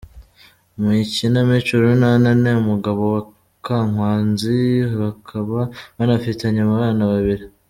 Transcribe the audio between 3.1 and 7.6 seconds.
wa Kankwanzi bakaba banafitanye abana babiri.